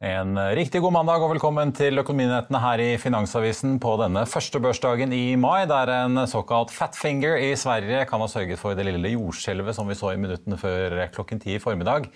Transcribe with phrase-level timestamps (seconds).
[0.00, 5.12] En riktig god mandag og velkommen til Økonominyhetene her i Finansavisen på denne første børsdagen
[5.12, 9.76] i mai, der en såkalt fatfinger i Sverige kan ha sørget for det lille jordskjelvet
[9.76, 12.08] som vi så i minuttene før klokken ti i formiddag.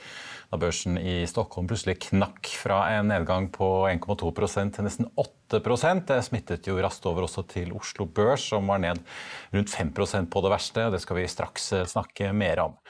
[0.49, 6.23] Da børsen i Stockholm plutselig knakk fra en nedgang på 1,2% til nesten 8% Det
[6.25, 9.05] smittet jo raskt over også til Oslo Børs, som var ned
[9.53, 10.89] rundt 5% på det verste.
[10.89, 12.81] Det skal vi straks snakke mer om.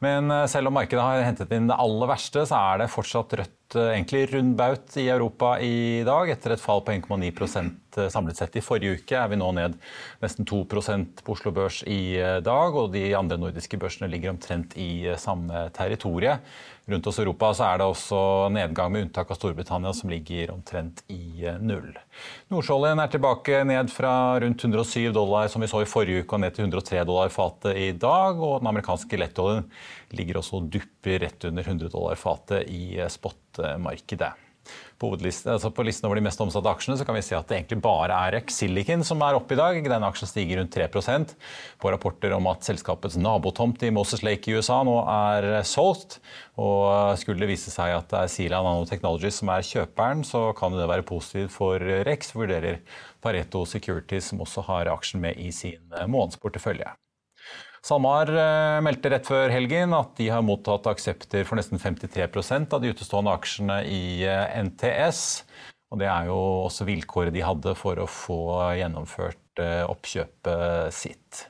[0.00, 3.67] Men selv om markedet har hentet inn det aller verste, så er det fortsatt rødt
[3.76, 6.30] egentlig rund baut i Europa i dag.
[6.32, 9.74] Etter et fall på 1,9% samlet sett i forrige uke er vi nå ned
[10.22, 12.76] nesten 2% på Oslo Børs i dag.
[12.78, 16.38] Og de andre nordiske børsene ligger omtrent i samme territorie.
[16.88, 18.18] Rundt oss i Europa er det også
[18.54, 21.90] nedgang, med unntak av Storbritannia, som ligger omtrent i null.
[22.48, 26.40] Nordsjøoljen er tilbake ned fra rundt 107 dollar som vi så i forrige uke, og
[26.46, 28.40] ned til 103 dollar fatet i dag.
[28.40, 29.68] Og den amerikanske lettoljen
[30.16, 32.96] ligger også og dupper rett under 100 dollar fatet i
[33.58, 34.32] spotmarkedet.
[34.98, 37.56] På, altså på, listen over de mest omsatte aksjene så kan vi si at det
[37.56, 39.78] egentlig bare er Rex Silicon som er oppe i dag.
[39.80, 41.32] Denne aksjen stiger rundt 3%
[41.80, 46.18] på rapporter om at selskapets nabotomt i Moses Lake i USA nå er solgt.
[46.60, 50.76] Og skulle det vise seg at det er Sila Nanotechnology som er kjøperen, så kan
[50.76, 51.80] det være positivt for
[52.10, 52.82] Rex, vurderer
[53.24, 55.80] Pareto Securities, som også har aksjen med i sin
[56.10, 56.92] månedsportefølje.
[57.86, 58.30] SalMar
[58.84, 63.34] meldte rett før helgen at de har mottatt aksepter for nesten 53% av de utestående
[63.34, 64.24] aksjene i
[64.66, 65.20] NTS.
[65.88, 68.40] Og det er jo også vilkåret de hadde for å få
[68.76, 71.46] gjennomført oppkjøpet sitt.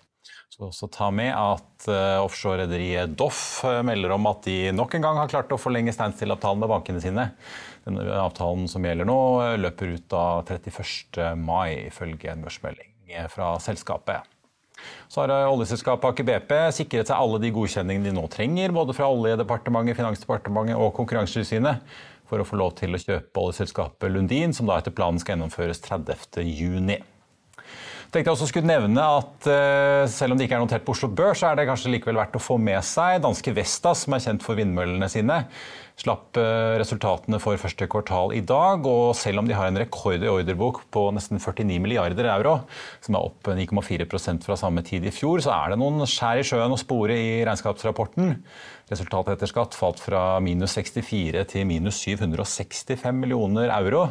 [0.55, 1.89] Så også ta med at
[2.23, 6.71] offshore-rederiet Doff melder om at de nok en gang har klart å forlenge standstill-avtalen med
[6.71, 7.29] bankene sine.
[7.87, 9.19] Denne avtalen som gjelder nå,
[9.59, 11.35] løper ut av 31.
[11.39, 12.91] mai, ifølge en børsmelding
[13.33, 14.27] fra selskapet.
[15.09, 19.11] Så har oljeselskapet Aker BP sikret seg alle de godkjenningene de nå trenger, både fra
[19.13, 21.85] Oljedepartementet, Finansdepartementet og Konkurransetilsynet,
[22.29, 25.81] for å få lov til å kjøpe oljeselskapet Lundin, som da etter planen skal gjennomføres
[25.87, 26.99] 30.
[28.09, 29.49] tenkte jeg også skulle nevne at
[30.13, 32.39] Selv om det ikke er notert på Oslo Børs, så er det kanskje likevel verdt
[32.39, 35.43] å få med seg danske Vestas, som er kjent for vindmøllene sine
[35.99, 36.39] slapp
[36.79, 38.87] resultatene for første kvartal i dag.
[38.87, 42.61] og Selv om de har en rekord i ordrebok på nesten 49 milliarder euro,
[43.05, 46.47] som er opp 9,4% fra samme tid i fjor, så er det noen skjær i
[46.47, 48.37] sjøen å spore i regnskapsrapporten.
[48.93, 54.07] Resultatet etter skatt falt fra minus 64 til minus 765 millioner euro.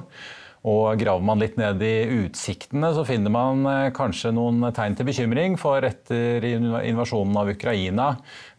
[0.66, 3.62] Og Graver man litt ned i utsiktene, så finner man
[3.96, 5.58] kanskje noen tegn til bekymring.
[5.62, 8.08] For etter invasjonen av Ukraina,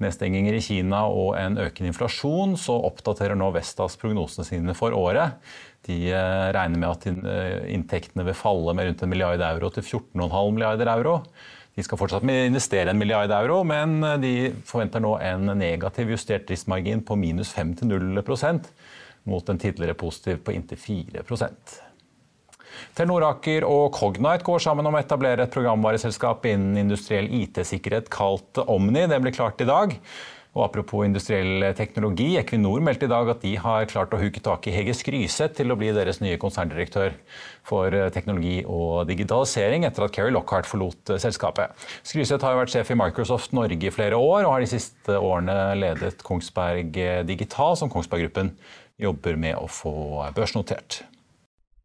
[0.02, 5.40] nedstenginger i Kina og en økende inflasjon, så oppdaterer nå Vestas prognosene sine for året.
[5.88, 5.98] De
[6.54, 7.06] regner med at
[7.72, 11.22] inntektene vil falle med rundt en milliard euro til 14,5 milliarder euro.
[11.78, 17.04] De skal fortsatt investere en milliard euro, men de forventer nå en negativ justert driftsmargin
[17.06, 18.72] på minus 5 til 0%
[19.28, 21.26] mot en tidligere positiv på inntil 4
[22.98, 28.58] Telenor Aker og Cognite går sammen om å etablere et programvareselskap innen industriell IT-sikkerhet kalt
[28.64, 29.04] Omni.
[29.06, 29.92] Det ble klart i dag.
[30.56, 34.66] Og apropos industriell teknologi, Equinor meldte i dag at de har klart å huke tak
[34.66, 37.14] i Hege Skryseth til å bli deres nye konserndirektør
[37.68, 41.76] for teknologi og digitalisering etter at Kerry Lockhart forlot selskapet.
[42.02, 45.54] Skryseth har vært sjef i Microsoft Norge i flere år og har de siste årene
[45.78, 46.98] ledet Kongsberg
[47.30, 48.50] Digital, som Kongsberg Gruppen
[48.98, 49.94] jobber med å få
[50.34, 51.04] børsnotert.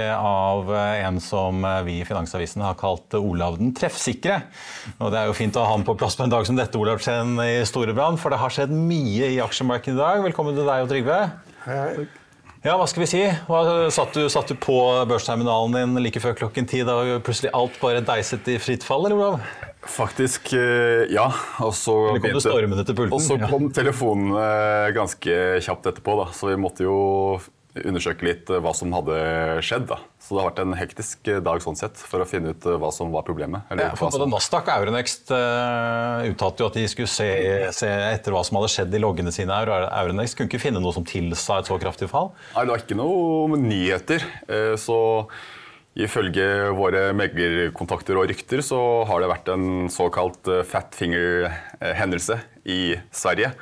[0.00, 4.40] av en som vi i Finansavisen har kalt Olav den treffsikre.
[4.98, 6.78] Og Det er jo fint å ha han på plass på en dag som dette,
[6.80, 10.24] Olav Chen i Storebrand, for det har skjedd mye i aksjemarkedet i dag.
[10.24, 11.20] Velkommen til deg og Trygve.
[11.66, 12.08] Hei.
[12.62, 13.20] Ja, hva skal vi si?
[13.48, 14.76] Hva, satt, du, satt, du, på
[15.10, 19.18] børsterminalen din like før klokken ti da plutselig alt bare deiset i fritt fall, eller
[19.18, 19.40] Olav?
[19.82, 21.26] Faktisk, eh, ja.
[21.58, 26.28] Og så kom, og så kom telefonene ganske kjapt etterpå, da.
[26.38, 27.00] så vi måtte jo
[27.80, 29.16] undersøke litt eh, hva som hadde
[29.64, 29.86] skjedd.
[29.88, 29.98] Da.
[30.20, 32.76] Så det har vært en hektisk eh, dag sånn sett, for å finne ut eh,
[32.80, 33.70] hva som var problemet.
[33.72, 37.28] Ja, for både Nasdaq og Euronext uh, uttalte jo at de skulle se,
[37.76, 39.62] se, etter hva som hadde skjedd i loggene sine.
[39.64, 42.32] Euronext kunne ikke finne noe som tilsa et så kraftig fall?
[42.52, 44.24] Nei, det var ikke noe nyheter.
[44.80, 44.98] Så
[45.92, 48.78] ifølge våre meglerkontakter og rykter så
[49.08, 52.38] har det vært en såkalt fat finger-hendelse
[52.72, 52.82] i
[53.12, 53.52] Sverige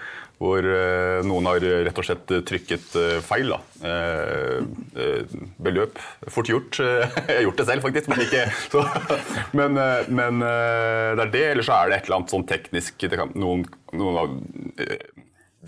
[0.40, 3.52] hvor eh, noen har rett og slett trykket eh, feil.
[3.52, 3.58] Da.
[3.90, 6.00] Eh, beløp.
[6.32, 6.80] Fort gjort.
[6.80, 8.08] Jeg har gjort det selv, faktisk.
[8.08, 8.86] Men, ikke, så,
[9.52, 9.76] men,
[10.08, 13.68] men det er det, eller så er det et eller annet sånn teknisk kan, noen,
[13.92, 14.98] noen, har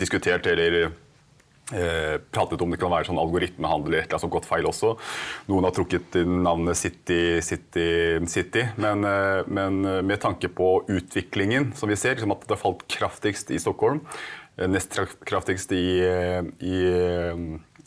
[0.01, 4.95] diskutert eller eh, pratet om det kan være sånn algoritmehandel eller som gått feil også.
[5.53, 7.89] Noen har trukket navnet City, City,
[8.25, 8.71] City.
[8.81, 9.05] Men,
[9.45, 13.61] men, med tanke på utviklingen som vi ser, liksom at det har falt kraftigst i
[13.61, 14.01] Stockholm
[14.57, 16.01] nest kraftigst i,
[16.59, 16.75] i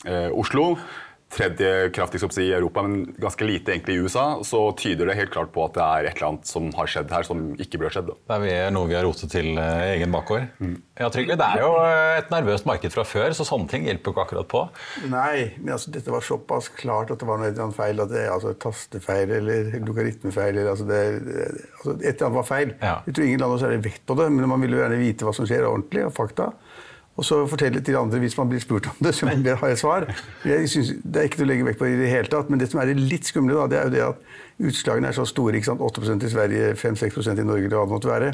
[0.05, 0.77] eh, Oslo.
[1.27, 4.39] Tredje kraftigst i Europa, men ganske lite egentlig i USA.
[4.47, 7.11] Så tyder det helt klart på at det er et eller annet som har skjedd
[7.11, 8.13] her som ikke burde skjedd.
[8.31, 10.47] Det er noe vi har rotet til eh, egen bakgård.
[10.63, 10.77] Mm.
[11.01, 11.73] Ja, Trygve, Det er jo
[12.15, 14.63] et nervøst marked fra før, så sånne ting hjelper ikke akkurat på.
[15.11, 18.01] Nei, men altså, dette var såpass klart at det var noe et eller annet feil.
[18.05, 20.53] at det er altså, Tastefeil eller logaritmefeil.
[20.55, 21.03] Eller, altså, det,
[21.75, 22.75] altså, et eller annet var feil.
[22.79, 22.97] Ja.
[23.03, 25.27] Jeg tror ingen land har særlig vekt på det, men man vil jo gjerne vite
[25.27, 26.53] hva som skjer ordentlig, og fakta
[27.17, 29.79] og så fortelle til andre hvis man blir spurt om det, så man har et
[29.79, 30.05] svar.
[30.45, 32.61] Jeg synes, det er ikke til å legge vekt på i det hele tatt, men
[32.61, 35.55] det som er litt skumle, da, det er jo det at utslagene er så store.
[35.57, 35.81] ikke sant?
[35.81, 38.29] 8% i Sverige, 5-6% i Norge, eller hva det måtte være.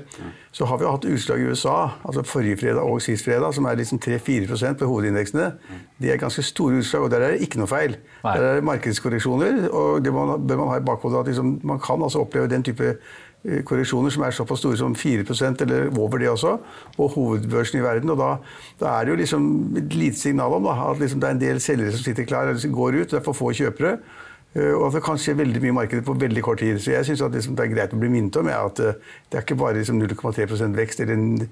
[0.55, 3.67] Så har vi jo hatt utslag i USA, altså forrige fredag og sist fredag, som
[3.67, 5.49] er liksom 3-4% på hovedindeksene.
[5.99, 7.97] De er ganske store utslag, og der er det ikke noe feil.
[8.23, 11.79] Der er det markedskorreksjoner, og det man, bør man ha i bakhodet at liksom, man
[11.83, 12.97] kan altså oppleve den type
[13.43, 16.57] korreksjoner som er såpass store som 4% eller over det også,
[16.95, 18.09] på hovedbørsen i verden.
[18.13, 18.29] og Da,
[18.79, 19.47] da er det jo liksom
[19.77, 22.47] et lite signal om da, at liksom det er en del selgere som sitter klar,
[22.47, 23.09] eller går ut.
[23.11, 23.97] Det er for få kjøpere.
[24.55, 26.79] Eh, og at det kan skje veldig mye i markedet på veldig kort tid.
[26.79, 28.99] Så jeg syns liksom det er greit å bli minnet om at eh,
[29.29, 31.47] det er ikke bare liksom 0,3% vekst eller en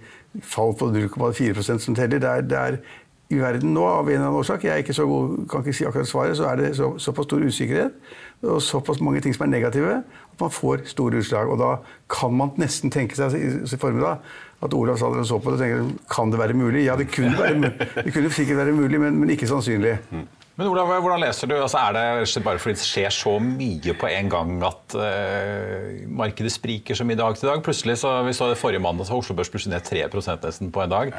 [0.45, 2.21] fall på 0,4 som teller.
[2.21, 2.81] Det er, det er,
[3.31, 6.09] i verden nå, av en eller annen årsak, jeg ikke god, kan ikke si akkurat
[6.09, 7.93] svaret, så er det så, såpass stor usikkerhet
[8.43, 11.51] og såpass mange ting som er negative, at man får store utslag.
[11.51, 11.75] Og da
[12.11, 14.21] kan man nesten tenke seg i formiddag
[14.61, 16.85] at Olav sa dere så på det og tenker kan det være mulig?
[16.85, 17.71] Ja, det kunne, være,
[18.05, 19.95] det kunne sikkert være mulig, men, men ikke sannsynlig.
[20.59, 21.55] Men Olav, hvordan leser du?
[21.57, 26.51] Altså, er det bare fordi det skjer så mye på en gang at uh, markedet
[26.53, 27.63] spriker som i dag til dag?
[27.65, 30.05] Plutselig så, vi så det Forrige mandag så Oslo Børs plutselig ned 3
[30.43, 31.13] nesten på en dag.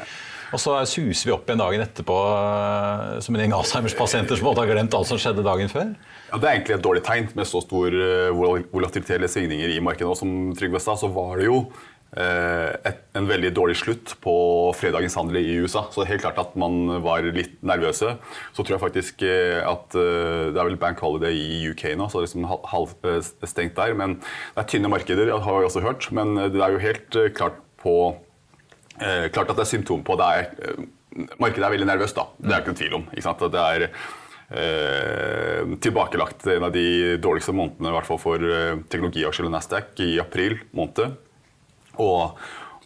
[0.53, 4.69] Og så suser vi opp igjen dagen etterpå uh, som en gjeng Alzheimers-pasienter som har
[4.69, 5.91] glemt alt som skjedde dagen før.
[6.33, 8.33] Ja, Det er egentlig et dårlig tegn med så stor uh,
[8.73, 10.17] volatilitet eller svingninger i markedet.
[10.17, 11.67] Som Trygve sa, så var det jo
[12.13, 14.33] Eh, et, en veldig dårlig slutt på
[14.77, 15.87] fredagens handel i USA.
[15.89, 18.15] Så det er helt klart at man var litt nervøse.
[18.53, 22.09] Så tror jeg faktisk eh, at eh, det er vel bank holiday i UK nå,
[22.09, 23.95] så det er liksom halvstengt der.
[23.97, 26.11] Men det er tynne markeder, har vi også hørt.
[26.13, 27.97] Men det er jo helt klart på
[28.93, 30.75] Klart at det er symptom på det er,
[31.41, 32.27] Markedet er veldig nervøst, da.
[32.37, 33.07] Det er ikke noen tvil om.
[33.49, 33.85] Det er
[34.53, 39.97] Eh, tilbakelagt en av de dårligste månedene i hvert fall for eh, teknologiaksjer og Nasdaq
[40.05, 41.15] i april måned.
[42.03, 42.37] Og,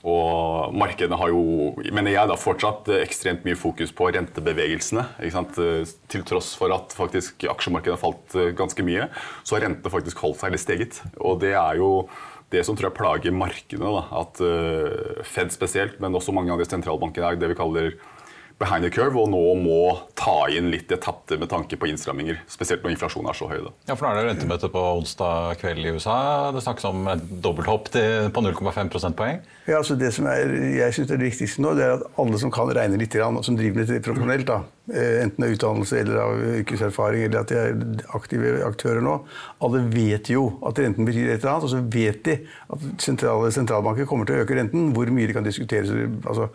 [0.08, 1.42] og markedene har jo,
[1.92, 5.04] mener jeg, da, fortsatt ekstremt mye fokus på rentebevegelsene.
[5.20, 9.10] Til tross for at faktisk aksjemarkedet har falt eh, ganske mye,
[9.44, 11.04] så har rentene faktisk holdt seg litt steget.
[11.20, 11.92] Og det er jo
[12.54, 13.92] det som tror jeg plager markedene.
[13.92, 14.06] Da.
[14.24, 14.40] At
[15.28, 17.98] Fed spesielt, men også mange av de sentralbankene dag, det vi kaller
[18.58, 19.82] behind the curve og nå må
[20.18, 22.40] ta inn litt det tapte med tanke på innstramminger.
[22.50, 23.60] Spesielt når inflasjonen er så høy.
[23.68, 23.74] Da.
[23.92, 26.18] Ja, for Nå er det rentemøte på onsdag kveld i USA.
[26.56, 29.44] Det snakkes om et dobbelthopp på 0,5 prosentpoeng.
[29.68, 30.48] Ja, altså det som er,
[30.78, 33.42] jeg synes er det viktigste nå, det er at alle som kan regne litt, og
[33.46, 34.62] som driver litt profesjonelt, da,
[34.94, 37.76] eh, enten av utdannelse eller av yrkeserfaring, eller at de er
[38.16, 39.18] aktive aktører nå,
[39.68, 42.40] alle vet jo at renten betyr et eller annet, og så vet de
[42.74, 44.94] at sentrale sentralbanker kommer til å øke renten.
[44.96, 45.92] Hvor mye de kan diskuteres.
[46.24, 46.48] Altså,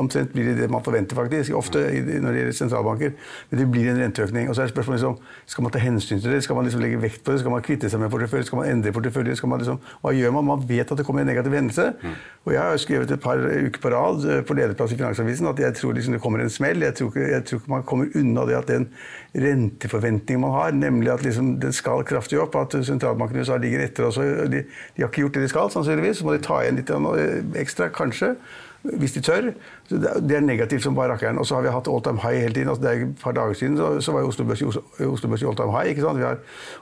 [0.00, 3.12] Omtrent blir det det man forventer, faktisk, ofte når det gjelder sentralbanker.
[3.50, 4.48] Men det blir en renteøkning.
[4.48, 6.42] Og så er spørsmålet liksom, skal man ta hensyn til det?
[6.44, 7.42] Skal man liksom legge vekt på det?
[7.42, 8.48] Skal man kvitte seg med portefølje?
[8.48, 9.36] Skal man endre portefølje?
[9.36, 10.48] Skal man liksom, hva gjør man?
[10.48, 11.90] Man vet at det kommer en negativ hendelse.
[12.00, 12.14] Mm.
[12.48, 15.60] Og jeg har skrevet et par uker på rad eh, på lederplass i Finansavisen at
[15.60, 16.80] jeg tror liksom det kommer en smell.
[16.86, 18.88] Jeg tror, ikke, jeg tror ikke man kommer unna det at den
[19.36, 23.84] renteforventningen man har, nemlig at liksom den skal kraftig opp, at sentralbanken i USA ligger
[23.84, 24.16] etter oss.
[24.16, 26.22] De, de har ikke gjort det de skal, sannsynligvis.
[26.22, 28.34] Så må de ta igjen litt eh, ekstra, kanskje
[28.82, 29.50] hvis de tør.
[29.90, 31.38] Det er negativt som bare rakkeren.
[31.38, 32.68] Og så har vi hatt all time high hele tiden.
[32.68, 34.62] Altså, det er et par dager siden så, så var Oslo Børs
[35.42, 35.90] i all time high.
[35.92, 36.24] ikke sant?
[36.24, 36.40] Har,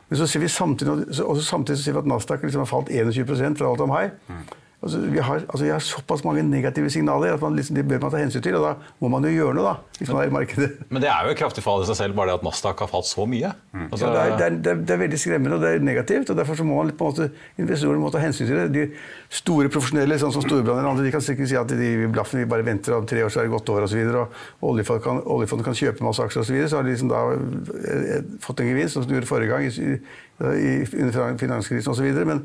[0.08, 2.90] men så ser vi samtidig, så, samtidig så ser vi at Nasdaq liksom har falt
[2.90, 4.10] 21 fra all time high.
[4.28, 4.46] Mm.
[4.78, 7.98] Altså, vi, har, altså, vi, har, såpass mange negative signaler at man, liksom, det bør
[8.04, 8.54] man ta hensyn til.
[8.54, 9.96] Og da må man jo gjøre noe, da.
[9.98, 10.68] hvis man er i markedet.
[10.94, 12.90] Men det er jo et kraftig fall i seg selv, bare det at Nasdaq har
[12.92, 13.50] falt så mye.
[13.72, 13.88] Mm.
[13.88, 16.30] Altså, ja, det, er, det, er, det, er, veldig skremmende og det er negativt.
[16.30, 17.26] og Derfor må man på en måte,
[17.58, 18.68] investorene må ta hensyn til det.
[18.76, 22.66] De store profesjonelle, sånn som Storbrann de kan sikkert si at de blaffen, vi bare
[22.70, 23.98] venter om tre år, så er det gått over osv.
[24.14, 26.52] Og, og oljefondet kan, oljefond kan kjøpe masse aksjer osv.
[26.52, 29.50] Så, videre, så har de liksom da eh, fått en gevinst, som de gjorde forrige
[29.50, 29.66] gang.
[29.66, 29.98] i
[30.40, 32.24] under finanskrisen osv.
[32.26, 32.44] Men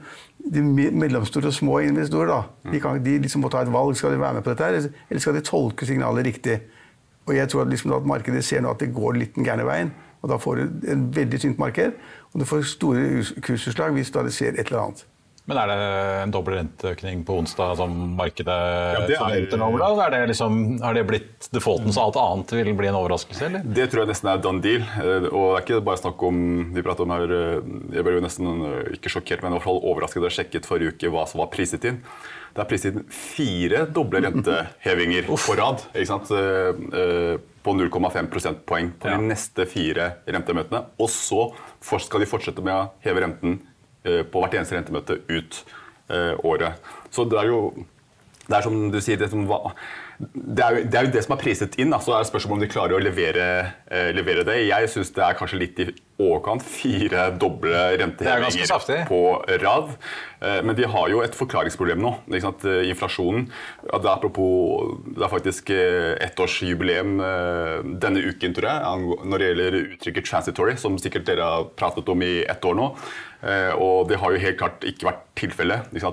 [0.54, 2.40] de mellomstore og små investorer da,
[2.72, 3.98] de, kan, de liksom må ta et valg.
[3.98, 6.60] Skal de være med på dette, her, eller skal de tolke signalet riktig?
[7.26, 9.68] Og jeg tror at, liksom at markedet ser nå at det går litt den gærne
[9.68, 9.94] veien.
[10.24, 11.96] Og da får du en veldig tynt marked,
[12.32, 15.06] og du får store kursutslag hvis det ser et eller annet.
[15.44, 15.78] Men er det
[16.24, 19.90] en dobbel renteøkning på onsdag som markedet ja, det forventer da?
[20.06, 23.50] Er det liksom, det blitt defaulten så alt annet vil bli en overraskelse?
[23.50, 23.66] eller?
[23.76, 24.86] Det tror jeg nesten er done deal.
[25.02, 26.38] Eh, og det er ikke bare snakk om
[26.72, 29.68] vi prater om her, eh, Jeg ble jo nesten eh, ikke sjokkert, men i hvert
[29.68, 32.00] fall overrasket da jeg sjekket forrige uke hva som var priset inn.
[32.54, 35.84] Det er priset inn fire doble rentehevinger på rad.
[35.92, 36.32] ikke sant?
[37.64, 39.18] På 0,5 prosentpoeng på ja.
[39.18, 40.86] de neste fire rentemøtene.
[41.02, 41.50] Og så
[41.82, 43.60] skal de fortsette med å heve renten
[44.04, 45.64] på hvert eneste rentemøte ut
[46.10, 46.94] eh, året.
[47.12, 47.60] Så det er jo
[48.44, 49.46] det er som du sier, det, som,
[50.20, 51.96] det, er jo, det, er jo, det som er priset inn.
[52.04, 53.46] Så er det spørsmålet om de klarer å levere,
[53.88, 54.58] eh, levere det.
[54.68, 55.86] Jeg syns det er kanskje litt i
[56.20, 56.66] overkant.
[56.68, 59.22] Fire doble rentehevinger på
[59.64, 59.96] rad.
[60.44, 62.14] Eh, men de har jo et forklaringsproblem nå.
[62.36, 63.48] Eh, inflasjonen.
[63.88, 69.54] Det er, apropos, det er faktisk eh, ettårsjubileum eh, denne uken, tror jeg, når det
[69.54, 72.96] gjelder uttrykket 'transitory', som sikkert dere har pratet om i ett år nå.
[73.44, 75.90] Eh, og det har jo helt klart ikke vært tilfellet.
[76.00, 76.12] Ja,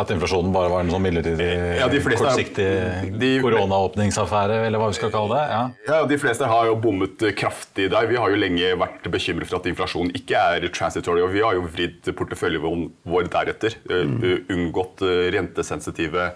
[0.00, 5.36] At inflasjonen bare var en sånn midlertidig, ja, kortsiktig koronaåpningsaffære, eller hva vi skal kalle
[5.36, 5.44] det?
[5.52, 5.62] Ja.
[5.92, 8.10] ja, De fleste har jo bommet kraftig der.
[8.10, 11.54] Vi har jo lenge vært bekymret for at inflasjonen ikke er transitory, og vi har
[11.58, 13.78] jo vridd porteføljen vår deretter.
[13.86, 14.48] Mm.
[14.56, 16.32] Unngått eh, rentesensitive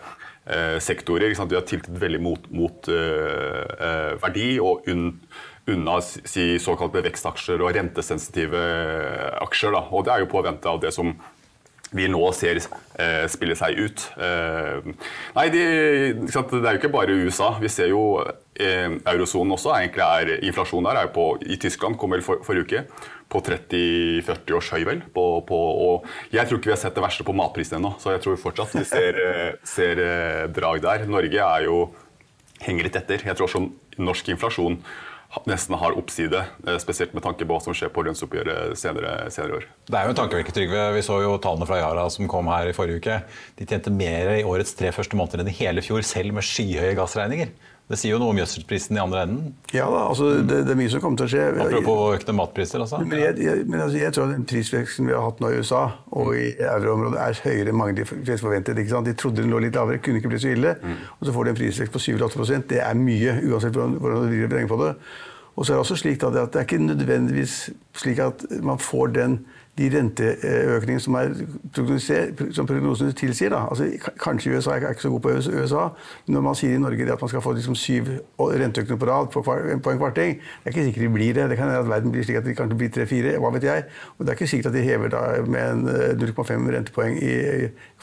[0.82, 1.34] sektorer.
[1.36, 5.12] Vi har tiltet veldig mot, mot uh, verdi og unn
[5.70, 8.62] unna si, såkalte vekstaksjer og rentesensitive
[9.44, 9.76] aksjer.
[9.76, 9.84] Da.
[9.92, 11.14] Og det er jo påvente av det som
[11.90, 14.04] vi nå ser eh, spille seg ut.
[14.22, 14.90] Eh,
[15.34, 15.62] nei, de,
[16.22, 17.52] det er jo ikke bare USA.
[17.62, 19.74] Vi ser jo eh, eurosonen også.
[19.74, 22.84] Egentlig er Inflasjonen der er på, i Tyskland kom vel for, forrige uke
[23.30, 25.02] på 30-40 års høy, vel.
[25.14, 28.16] På, på, og jeg tror ikke vi har sett det verste på matprisene ennå, så
[28.16, 31.06] jeg tror fortsatt vi ser, eh, ser eh, drag der.
[31.10, 31.84] Norge er jo
[32.60, 33.22] henger litt etter.
[33.24, 33.64] Jeg tror også
[34.00, 34.80] norsk inflasjon
[35.46, 39.60] nesten har oppside, eh, spesielt med tanke på hva som skjer på lønnsoppgjøret senere, senere
[39.60, 39.66] år.
[39.86, 40.94] Det er jo en tankevekker, Trygve.
[40.96, 43.22] Vi så jo tallene fra Yara som kom her i forrige uke.
[43.56, 46.96] De tjente mer i årets tre første måneder enn i hele fjor, selv med skyhøye
[46.98, 47.54] gassregninger.
[47.90, 49.54] Det sier jo noe om gjødselprisen i andre enden.
[49.74, 51.46] Ja da, altså det, det, er mye som kommer til å skje.
[51.64, 53.00] Apropos økte matpriser, altså.
[53.02, 55.80] Men jeg, jeg, men altså, jeg tror den prisveksten vi har hatt nå i USA
[56.14, 58.78] og i euroområdet er høyere enn mange de fleste forventet.
[58.78, 60.76] De trodde den lå litt lavere, kunne ikke bli så ille.
[60.78, 61.02] Mm.
[61.16, 64.46] Og så får de en prisvekst på 7-8% Det er mye, uansett hvordan, du du
[64.46, 64.94] beregner på det.
[65.56, 67.56] Og så er det også slik at det er ikke nødvendigvis
[67.98, 69.40] slik at man får den
[69.80, 71.16] de renteøkningene som,
[72.52, 73.52] som prognosene tilsier.
[73.54, 73.64] Da.
[73.70, 73.88] Altså,
[74.20, 75.86] kanskje USA er ikke så god på USA,
[76.26, 79.30] men når man sier i Norge at man skal få liksom syv renteøkninger på rad
[79.32, 81.48] på, en kvarting, det er ikke sikkert de blir det.
[81.50, 83.84] Det kan hende at verden blir slik at de kanskje blir tre-fire, hva vet jeg.
[84.18, 87.34] Og det er ikke sikkert at de hever da med 0,5 eh, rentepoeng i,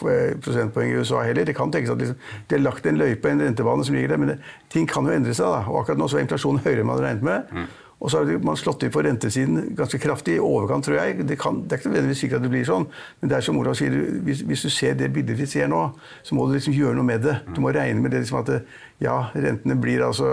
[0.01, 1.45] prosentpoeng i USA heller.
[1.45, 4.23] Det kan tenkes at liksom, de har lagt en løype, en rentebane som ligger der,
[4.23, 4.39] men det,
[4.73, 5.45] ting kan jo endre seg.
[5.45, 5.65] Da.
[5.69, 7.53] Og akkurat nå så er inflasjonen høyere enn man hadde regnet med.
[7.53, 7.75] Mm.
[7.97, 11.23] Og så har man slått inn på rentesiden ganske kraftig, i overkant, tror jeg.
[11.25, 12.85] Det, kan, det er ikke nødvendigvis sikkert at det blir sånn,
[13.21, 15.79] men det er som Olav sier, hvis, hvis, du ser det bildet vi ser nå,
[16.25, 17.39] så må du liksom gjøre noe med det.
[17.55, 18.59] Du må regne med det liksom at det,
[19.01, 20.27] ja, rentene blir, altså,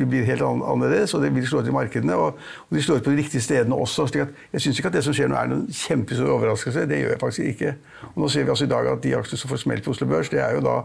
[0.00, 2.16] blir helt annerledes, og det vil slå ut i markedene.
[2.16, 4.06] Og, og de slår ut på de riktige stedene også.
[4.08, 6.86] slik at Jeg syns ikke at det som skjer nå er noen kjempestor overraskelse.
[6.88, 7.74] Det gjør jeg faktisk ikke.
[8.14, 10.08] Og nå ser vi altså i dag at de aksjene som får smelt på Oslo
[10.08, 10.78] Børs, det er jo da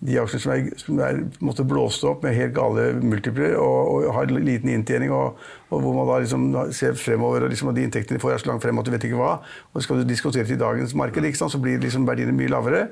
[0.00, 4.12] de aksjene som er, som er måtte blåst opp med helt gale multipler og, og
[4.16, 8.16] har liten inntjening, og, og, hvor man da liksom ser fremover og liksom, de inntektene
[8.16, 9.34] de får er så langt frem at du vet ikke hva,
[9.74, 12.86] og skal du diskutere til dagens marked, så blir liksom verdiene mye lavere.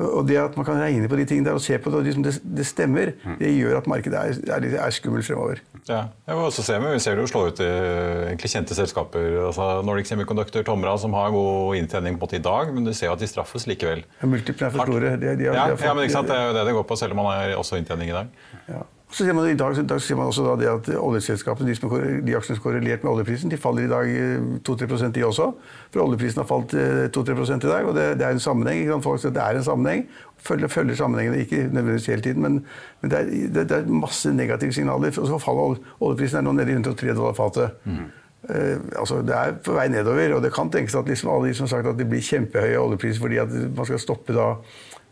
[0.00, 2.06] Og det at man kan regne på de tingene der og se på det, og
[2.06, 5.60] liksom det, det, stemmer, det gjør at markedet er, er, er skummelt fremover.
[5.88, 9.26] Ja, og også ser vi, vi ser det jo slå ut i kjente selskaper.
[9.46, 13.16] altså Nordic Semiconductor, Tomra, som har god inntjening på i dag, men du ser jo
[13.18, 14.04] at de straffes likevel.
[14.22, 15.12] Ja, Multiplene er for store.
[15.20, 16.30] De, de har, ja, ja, men ikke sant?
[16.30, 18.32] det er jo det det går på, selv om man har også inntjening i dag.
[18.70, 18.82] Ja.
[19.10, 22.34] Så ser man I dag, dag ser man også det at oljeselskapene, de, som, de
[22.36, 25.48] aksjene som er korrelert med oljeprisen, de faller i dag 2-3% de også.
[25.90, 26.74] For oljeprisen har falt
[27.16, 29.02] 2-3% i dag, og det, det, er en sammenheng.
[29.02, 30.06] Folk sier det er en sammenheng.
[30.46, 32.62] Følger, følger sammenhengene, ikke nødvendigvis hele tiden, men,
[33.00, 35.18] men det, er, det, det, er, masse negative signaler.
[35.18, 37.82] Og så faller oljeprisen er nå nede i 103 dollar fatet.
[37.84, 38.06] Mm.
[38.40, 41.58] Uh, altså det er på vei nedover, og det kan tenkes at liksom alle de
[41.58, 44.54] som har sagt at det blir kjempehøye oljepriser fordi at man skal stoppe da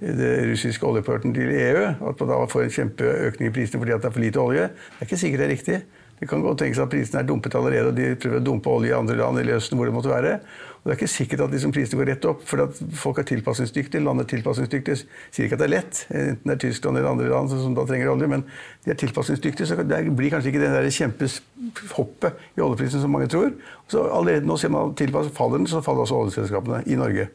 [0.00, 1.86] det russiske oljeporten til EU.
[2.10, 4.68] At man da får en kjempeøkning i prisene fordi det er for lite olje.
[4.70, 5.80] Det er ikke sikkert det er riktig.
[6.18, 8.90] Det kan godt tenkes at prisene er dumpet allerede, og de prøver å dumpe olje
[8.90, 10.40] i andre land eller Østen, hvor det måtte være.
[10.78, 13.26] Og det er ikke sikkert at liksom prisene går rett opp, for at folk er
[13.28, 14.02] tilpasningsdyktige.
[14.02, 14.98] Landet er tilpasningsdyktige.
[15.30, 17.86] Sier ikke at det er lett, enten det er Tyskland eller andre land som da
[17.86, 18.42] trenger olje, men
[18.82, 23.30] de er tilpasningsdyktige, så det blir kanskje ikke det der kjempehoppet i oljeprisen som mange
[23.30, 23.54] tror.
[23.90, 27.30] Så allerede nå ser man tilpasset faller den, så faller også oljeselskapene i Norge.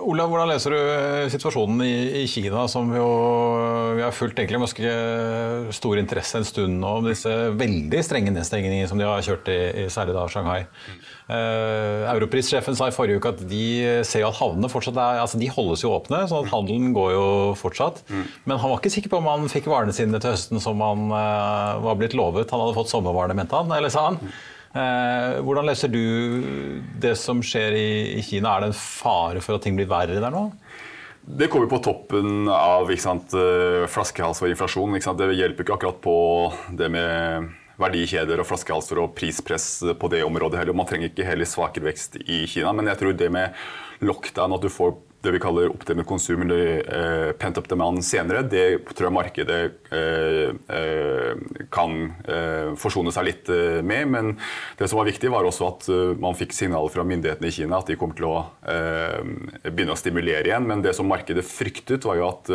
[0.00, 3.06] Olav, hvordan leser du eh, situasjonen i, i Kina, som jo,
[3.98, 8.32] vi har fulgt egentlig med ganske stor interesse en stund nå, om disse veldig strenge
[8.34, 10.62] nedstengningene som de har kjørt i, i særlig da Shanghai.
[11.30, 13.64] Eh, Europrissjefen sa i forrige uke at de
[14.06, 17.26] ser at havnene fortsatt er, altså de holdes jo åpne, sånn at handelen går jo
[17.60, 18.02] fortsatt.
[18.48, 21.06] Men han var ikke sikker på om han fikk varene sine til høsten som han
[21.12, 22.50] uh, var blitt lovet.
[22.50, 24.18] Han hadde fått sommervarene, mente han, eller sa han.
[24.70, 26.02] Eh, hvordan leser du
[27.02, 28.54] det som skjer i, Kina?
[28.54, 30.46] Er det en fare for at ting blir verre der nå?
[31.20, 34.94] Det kommer på toppen av sant, eh, flaskehals og inflasjon.
[34.94, 36.16] Det hjelper ikke akkurat på
[36.78, 37.50] det med
[37.80, 40.76] verdikjeder og flaskehalser og prispress på det området heller.
[40.76, 42.72] Man trenger ikke heller svakere vekst i Kina.
[42.72, 43.54] Men jeg tror det med
[44.00, 48.40] lockdown, at du får det vi kaller oppdelt konsum eller eh, pent up demand senere,
[48.48, 49.58] det tror jeg markedet
[49.92, 51.96] eh, uh, kan
[52.80, 53.48] forsone seg litt
[53.86, 54.08] med.
[54.10, 54.30] Men
[54.78, 55.86] det som var viktig, var også at
[56.20, 58.36] man fikk signaler fra myndighetene i Kina at de kommer til å
[59.66, 60.66] begynne å stimulere igjen.
[60.68, 62.50] Men det som markedet fryktet, var jo at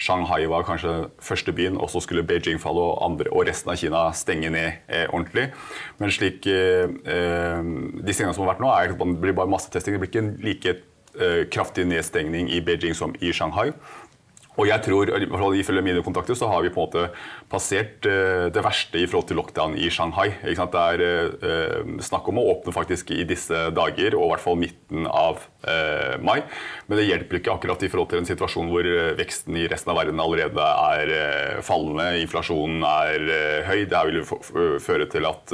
[0.00, 3.80] Shanghai var kanskje første byen, og så skulle Beijing falle og, andre, og resten av
[3.80, 5.48] Kina stenge ned ordentlig.
[6.02, 9.96] Men slik de signalene som har vært nå, er at det blir bare massetesting.
[9.96, 10.97] Det blir ikke like Eh,
[11.52, 13.72] kraftig nedstengning i Beijing som i Shanghai.
[14.58, 15.12] Og jeg tror,
[15.54, 17.04] Ifølge mine kontakter så har vi på en måte
[17.50, 20.32] passert uh, det verste i forhold til lockdown i Shanghai.
[20.42, 24.58] Det er uh, snakk om å åpne faktisk i disse dager, og i hvert fall
[24.58, 25.44] midten av
[26.22, 26.38] mai.
[26.86, 28.86] Men det hjelper ikke akkurat i forhold til en situasjon hvor
[29.18, 33.26] veksten i resten av verden allerede er fallende, inflasjonen er
[33.66, 33.82] høy.
[33.90, 34.22] Det vil
[34.86, 35.52] føre til at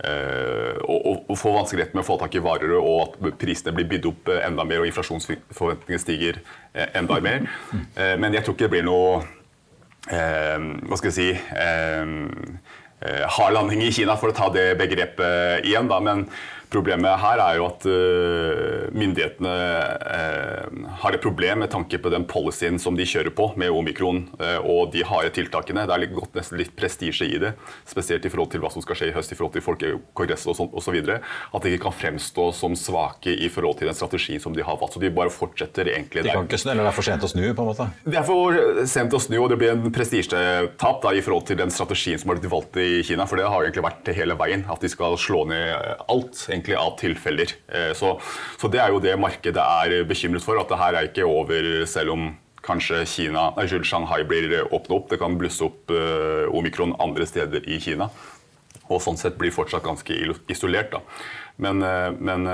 [0.00, 3.88] Eh, og, og få vanskeligheter med å få tak i varer, og at prisene blir
[3.90, 6.38] bydd opp eh, enda mer og inflasjonsforventningene stiger
[6.72, 7.44] eh, enda mer.
[8.20, 9.20] Men jeg tror ikke det blir noe
[10.10, 11.26] Hva skal jeg si
[13.34, 15.90] hard landing i Kina, for å ta det begrepet igjen.
[15.90, 16.00] Da.
[16.04, 16.24] Men
[16.70, 19.54] Problemet her er jo at uh, myndighetene
[20.06, 24.22] uh, har et problem med tanke på den policyen som de kjører på med omikron
[24.38, 25.82] uh, og de harde tiltakene.
[25.90, 27.56] Det er gått nesten litt prestisje i det,
[27.90, 30.58] spesielt i forhold til hva som skal skje i høst i forhold til folkekongressen og
[30.60, 31.00] sånn osv.
[31.10, 34.78] At de ikke kan fremstå som svake i forhold til den strategien som de har
[34.78, 34.94] valgt.
[34.94, 36.30] Så de bare fortsetter egentlig der.
[36.30, 37.42] De kan ikke snu, eller det er for sent å snu?
[37.50, 37.88] på en måte?
[38.06, 41.74] Det er for sent å snu, og det blir en prestisjetap i forhold til den
[41.74, 43.26] strategien som har blitt valgt i Kina.
[43.26, 45.74] For det har egentlig vært hele veien, at de skal slå ned
[46.06, 46.46] alt.
[46.46, 47.56] egentlig egentlig av tilfeller.
[47.68, 48.18] Eh, så,
[48.60, 51.86] så, det er jo det markedet er bekymret for, at det her er ikke over
[51.88, 55.08] selv om kanskje Kina, nei, Shanghai blir åpnet opp.
[55.10, 58.10] Det kan blusse opp uh, omikron andre steder i Kina.
[58.90, 60.12] Og sånn sett blir fortsatt ganske
[60.52, 60.92] isolert.
[60.92, 61.00] da.
[61.56, 62.44] Men, uh, men,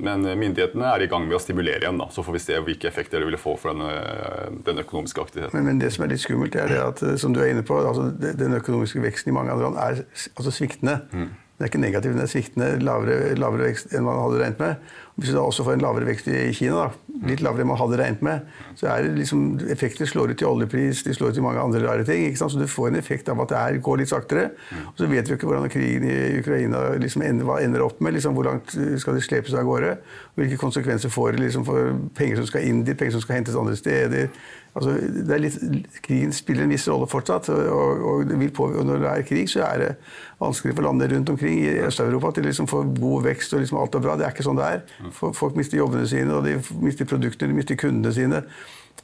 [0.00, 2.00] men, myndighetene er i gang med å stimulere igjen.
[2.00, 5.60] da, Så får vi se hvilke effekter det vil få for den, den økonomiske aktiviteten.
[5.60, 7.76] Men, men, det som er litt skummelt, er det at som du er inne på,
[7.84, 11.02] altså, den økonomiske veksten i mange andre land er altså sviktende.
[11.12, 11.30] Mm.
[11.62, 12.68] Den er ikke negativ, den er sviktende.
[12.82, 14.94] Lavere, lavere, vekst enn man hadde regnet med.
[15.14, 17.78] Hvis du da også får en lavere vekst i Kina, da, litt lavere enn man
[17.78, 18.48] hadde regnet med,
[18.80, 21.84] så er det liksom, effekter slår ut i oljepris, de slår ut i mange andre
[21.84, 22.24] rare ting.
[22.26, 22.56] ikke sant?
[22.56, 24.48] Så du får en effekt av at det er, går litt saktere.
[24.88, 28.16] Og så vet vi ikke hvordan krigen i Ukraina liksom ender, hva ender opp med.
[28.16, 29.94] liksom Hvor langt skal det slepes av gårde?
[30.34, 33.60] Hvilke konsekvenser får det liksom, for penger som skal inn dit, penger som skal hentes
[33.62, 34.34] andre steder?
[34.74, 34.94] altså,
[35.40, 35.58] litt,
[36.04, 37.50] Krigen spiller en viss rolle fortsatt.
[37.52, 38.26] Og, og,
[38.62, 39.90] og, når det er krig, så er det
[40.42, 43.96] vanskelig for landene rundt omkring i Øst-Europa til liksom få god vekst og liksom alt
[43.96, 44.18] er bra.
[44.18, 44.84] Det er ikke sånn det er.
[45.14, 48.44] Folk mister jobbene sine, og de mister produktene, de mister kundene sine.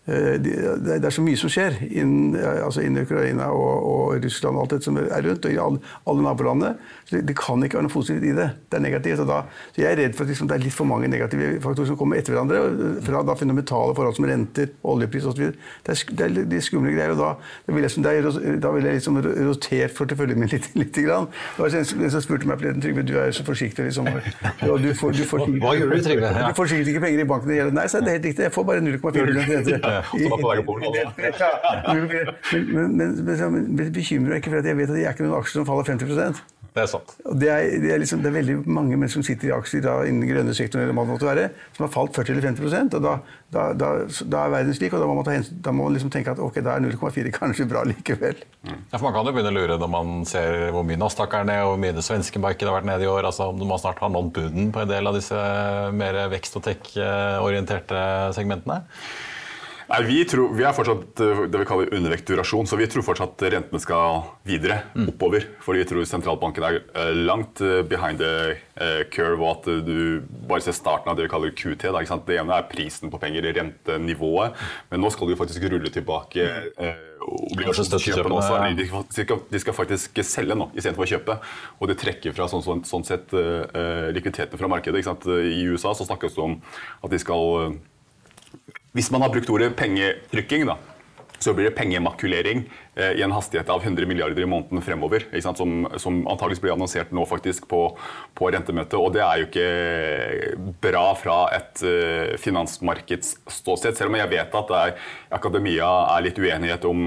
[0.08, 4.62] Eh, det er så mye som skjer innen, altså innen Ukraina og, og, Russland og
[4.62, 6.70] alt det som er rundt, og i alle, alle nabolandene.
[7.08, 8.46] Så det, kan ikke være noe positivt i det.
[8.68, 9.24] Det er negativt.
[9.28, 9.42] Da,
[9.74, 11.98] så jeg er redd for at liksom, det er litt for mange negative faktorer som
[12.00, 12.62] kommer etter hverandre.
[13.04, 15.52] Fra da fundamentale forhold som renter, oljepris osv.
[15.84, 17.12] Det, er, det er de skumle greier.
[17.12, 17.30] og Da,
[17.68, 20.72] da vil jeg, da vil jeg liksom rotert porteføljen min litt.
[20.80, 21.27] litt grann.
[21.56, 23.88] Det var en som spurte meg forleden Trygve, du er jo så forsiktig.
[23.88, 24.08] Liksom,
[24.72, 26.32] og du får, du får, Hva gjør du, Trygve?
[26.34, 26.50] Ja.
[26.50, 27.54] Du får sikkert ikke penger i banken.
[27.78, 28.46] Nei, det er helt riktig.
[28.48, 29.80] Jeg får bare 0,4 rente.
[30.12, 30.86] Som var på vei oppover.
[32.68, 35.38] Men, men, men, men bekymrer meg ikke, for jeg vet at det er ikke noen
[35.38, 37.14] aksjer som faller 50 det er sant.
[37.40, 39.94] Det er, det, er liksom, det er, veldig mange mennesker som sitter i aksjer da,
[40.08, 43.14] innen grønne sektoren eller hva det måtte være, som har falt 40-50% og da,
[43.54, 46.12] da, da, da, er verden slik, og da må man, ta, da må man liksom
[46.14, 48.42] tenke at ok, da er 0,4 kanskje bra likevel.
[48.66, 48.76] Mm.
[48.92, 51.48] Ja, for Man kan jo begynne å lure når man ser hvor mye Nasdaq er
[51.48, 53.30] ned, og hvor mye det svenske markedet har vært nede i år.
[53.30, 55.40] altså Om man snart har nådd bunnen på en del av disse
[55.96, 58.04] mer vekst- og tech-orienterte
[58.36, 58.82] segmentene.
[59.88, 63.40] Nei, vi, tror, vi, er fortsatt eh, det vi kaller undervekturasjon, så vi tror fortsatt
[63.54, 65.06] rentene skal videre mm.
[65.14, 65.46] oppover.
[65.64, 68.58] Fordi vi tror sentralbanken er eh, langt eh, behind the
[69.14, 71.88] curve, og at du bare ser starten av det vi kaller QT.
[71.88, 74.60] Da, det ene er prisen på penger, rentenivået,
[74.92, 77.02] men nå skal du faktisk rulle tilbake eh,
[77.48, 78.60] obligasjonskjøpene også.
[78.76, 81.40] De skal, de skal, faktisk selge nå istedenfor å kjøpe.
[81.80, 85.02] Og det trekker fra sånn, sånn, sånn sett likviditeten fra markedet.
[85.26, 86.60] I USA så snakkes det om
[87.02, 87.80] at de skal
[88.96, 90.78] hvis man har brukt ordet pengetrykking, da,
[91.38, 95.26] så blir det pengemakulering eh, i en hastighet av 100 milliarder i måneden fremover.
[95.42, 97.82] Som, som antakeligvis blir annonsert nå faktisk på,
[98.34, 98.98] på rentemøtet.
[98.98, 103.94] Og det er jo ikke bra fra et eh, finansmarkedsståsted.
[103.98, 104.96] Selv om jeg vet at er,
[105.38, 107.06] akademia er litt uenighet om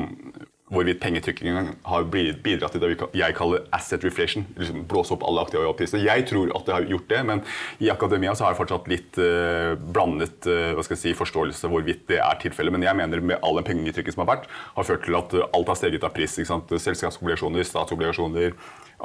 [0.72, 4.46] hvorvidt pengetrykkingen har bidratt til det jeg kaller asset reflation.
[4.58, 6.04] liksom Blåse opp alle aktive prisene.
[6.06, 7.44] Jeg tror at det har gjort det, men
[7.84, 12.40] i akademia så har jeg fortsatt litt uh, blandet uh, si, forståelse hvorvidt det er
[12.44, 12.76] tilfellet.
[12.76, 15.74] Men jeg mener med all den pengetrykket som har vært, har ført til at alt
[15.74, 16.40] har steget av pris.
[16.42, 18.56] Selskapsobligasjoner, statsobligasjoner,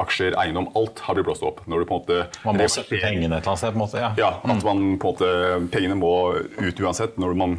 [0.06, 1.64] aksjer, eiendom, alt har blitt blåst opp.
[1.66, 3.72] Når du på en måte Man må sette pengene et eller annet sted?
[3.74, 5.32] på en måte, Ja, ja at man på en måte,
[5.72, 6.12] pengene må
[6.62, 7.18] ut uansett.
[7.18, 7.58] når man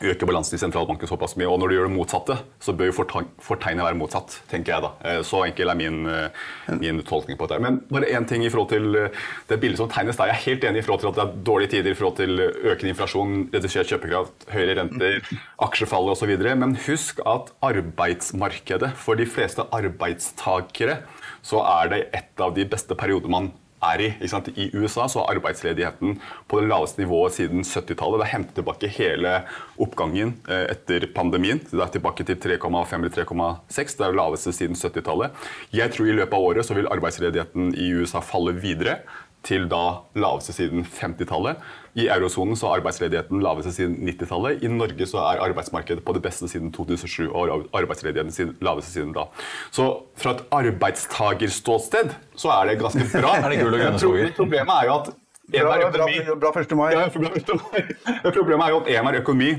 [0.00, 1.48] øker balansen i sentralbanken såpass mye.
[1.50, 4.90] Og når du gjør det motsatte, så bør jo fortegnet være motsatt, tenker jeg da.
[5.04, 6.48] Eh, så enkel er min, eh,
[6.80, 7.62] min tolkning på dette.
[7.62, 9.08] Men bare én ting i forhold til eh,
[9.48, 10.32] det bildet som tegnes der.
[10.32, 12.40] Jeg er helt enig i forhold til at det er dårlige tider i forhold til
[12.40, 16.34] økende inflasjon, redusert kjøpekraft, høyere renter, aksjefall osv.
[16.56, 21.02] Men husk at arbeidsmarkedet for de fleste arbeidstakere
[21.42, 23.52] så er det et av de beste periodene man
[23.82, 24.08] er i.
[24.56, 26.18] I USA så er arbeidsledigheten
[26.48, 28.20] på det laveste nivået siden 70-tallet.
[28.20, 29.34] Det har hentet tilbake hele
[29.82, 31.60] oppgangen eh, etter pandemien.
[31.70, 33.96] Det er tilbake til 3,5 eller 3,6.
[33.98, 35.44] Det er det laveste siden 70-tallet.
[35.72, 39.00] Jeg tror i løpet av året så vil arbeidsledigheten i USA falle videre
[39.46, 39.82] til da
[40.18, 41.62] laveste siden 50-tallet.
[41.98, 44.62] I eurosonen så er arbeidsledigheten laveste siden 90-tallet.
[44.64, 49.12] I Norge så er arbeidsmarkedet på det beste siden 2007 og arbeidsledigheten sin laveste siden
[49.16, 49.26] da.
[49.70, 53.34] Så fra et arbeidstagerståsted så er det ganske bra.
[53.42, 54.32] er det gull og grønne skoger?
[54.38, 55.12] Problemet er jo at
[55.52, 56.04] Bra, bra,
[56.40, 56.70] bra 1.
[56.78, 56.92] mai.
[56.94, 57.08] Ja,
[58.38, 59.50] Problemet er jo at EMR økonomi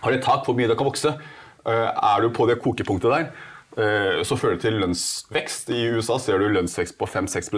[0.00, 1.12] har et tak for hvor mye det kan vokse.
[1.68, 3.26] Eh, er du på det kokepunktet der,
[4.26, 5.70] så fører det til lønnsvekst.
[5.70, 7.52] I USA ser du lønnsvekst på 5-6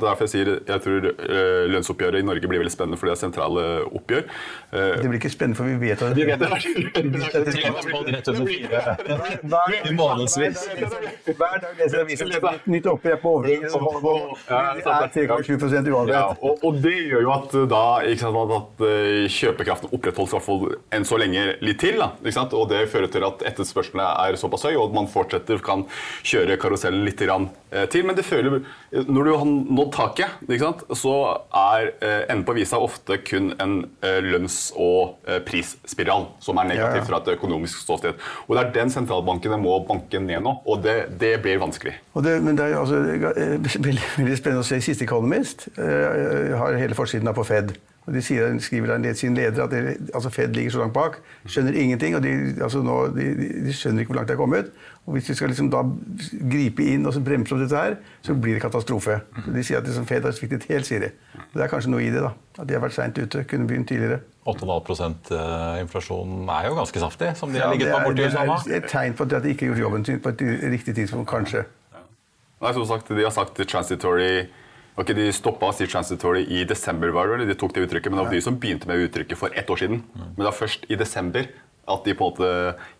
[0.00, 3.20] Derfor jeg sier jeg tror eh, lønnsoppgjøret i Norge blir veldig spennende, for det er
[3.20, 4.28] sentrale oppgjør.
[4.70, 6.48] Eh, det blir ikke spennende, for vi vet at Vi vet det.
[11.40, 13.66] Hver dag leser avisen et nytt oppgjør på overhengen.
[13.66, 16.46] Det er 3,7 uansett.
[16.46, 17.84] Og det gjør jo at da
[18.20, 18.86] sant, at
[19.34, 20.62] kjøpekraften opprettholdes i hvert fall
[20.94, 21.98] enn så lenge litt til.
[21.98, 22.12] Da,
[22.54, 25.84] og det fører til at etterspørselen er såpass høy, og man fortsetter fortsetter, kan
[26.24, 28.04] kjøre karusellen litt eh, til.
[28.06, 31.14] Men det føler, når du har nådd taket, så
[31.52, 37.06] er eh, enden på visa ofte kun en eh, lønns- og prisspiral som er negativ
[37.08, 38.14] fra et økonomisk ståsted.
[38.48, 41.94] Og Det er den sentralbankene må banke ned nå, og det, det blir vanskelig.
[42.20, 43.00] Det, men det er altså,
[43.86, 45.68] veldig, veldig, spennende å se Siste Economist.
[45.76, 47.74] Jeg har hele forsiden av på Fed.
[48.10, 51.20] Og de sier, skriver der sin leder at det, altså Fed ligger så langt bak,
[51.46, 52.16] skjønner ingenting.
[52.16, 53.26] og de, altså nå, de,
[53.66, 54.72] de, skjønner ikke hvor langt de er kommet.
[55.06, 55.84] Og Hvis vi skal liksom da
[56.50, 57.94] gripe inn og bremse opp dette her,
[58.26, 59.20] så blir det katastrofe.
[59.44, 61.12] Så de sier at liksom Fed har sviktet helt, sier de.
[61.54, 62.24] Det er kanskje noe i det.
[62.26, 63.44] da, At de har vært seint ute.
[63.46, 64.18] Kunne begynt tidligere.
[64.50, 68.46] 8,5 eh, inflasjon er jo ganske saftig, som de har ligget på borti USA.
[68.66, 70.42] Det er et tegn på at de ikke har gjort jobben sin på et
[70.74, 71.62] riktig tidspunkt, kanskje.
[72.60, 74.48] Nei, som sagt, De har sagt transitory
[74.98, 78.20] Okay, de stoppa Sea si transitory i desember, var det, de tok det uttrykket, men
[78.20, 80.02] det var de som begynte med uttrykket for ett år siden.
[80.14, 81.50] Men det var først i desember
[81.90, 82.50] At de på en måte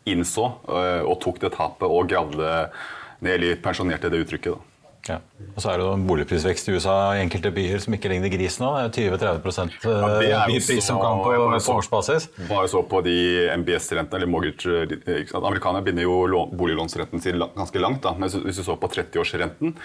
[0.08, 2.70] innså og tok det tapet og gravde
[3.20, 4.56] ned eller pensjonerte det uttrykket.
[4.56, 4.70] da.
[5.08, 5.16] Ja.
[5.54, 8.32] Og så er det jo en boligprisvekst i USA i enkelte byer som ikke ligner
[8.32, 8.70] grisen nå.
[8.92, 9.78] Det er 20-30%
[10.26, 12.28] ja, bilpris som kan på, på årsbasis.
[12.50, 13.16] Bare så på de
[13.62, 18.02] MBS-rentene, eller mortgage Amerikanerne binder jo boliglånsrenten sin ganske langt.
[18.04, 19.76] da, men hvis du så på 30-årsrenten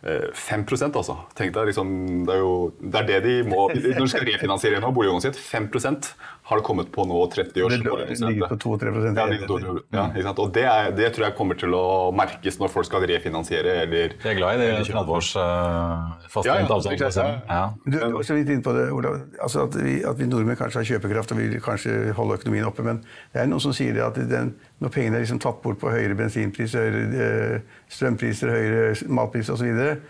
[0.00, 1.14] 5 eh, altså.
[1.36, 1.88] Tenk deg, liksom,
[2.24, 5.40] det, er jo, det er det de må Når de skal refinansiere nå, boliglånet sitt,
[5.40, 6.08] 5%
[6.50, 9.20] har det kommet på nå 30 års Det ligger på 2-3%
[9.92, 11.84] ja, ja, Og det, er, det, tror jeg kommer til å
[12.16, 16.72] merkes når folk skal refinansiere eller jeg er glad i det 30 års uh, fastbrent
[16.72, 17.28] avtale.
[17.50, 19.20] Ja, Du er også litt inne på det, Olav.
[19.36, 22.86] Altså at, vi, at vi nordmenn kanskje har kjøpekraft og vil kanskje holde økonomien oppe,
[22.86, 25.80] men det er noen som sier det at den, når pengene er liksom tatt bort
[25.80, 30.00] på høyere bensinpris, høyere eh, strømpriser, høyere matpriser osv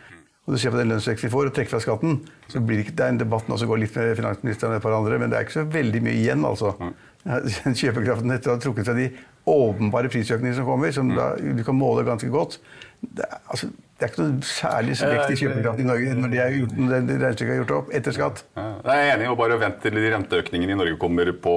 [0.51, 2.17] og du ser på den lønnsveksten vi får, og trekker fra skatten,
[2.51, 4.81] så blir det ikke, det er en debatt nå som går litt med finansministeren og
[4.81, 6.73] et par andre, men det er ikke så veldig mye igjen, altså.
[7.81, 9.11] Kjøpekraften etter å ha trukket fra de
[9.51, 12.59] åpenbare prisøkningene som kommer, som da, du kan måle ganske godt.
[13.01, 13.69] Det altså,
[14.01, 17.53] det er ikke noe særlig vekst i kjøpekraft i Norge når de er gjort, regnestykket
[17.53, 18.39] er gjort opp etter skatt.
[18.57, 21.55] Jeg er enig, og bare vent til de renteøkningene i Norge kommer på,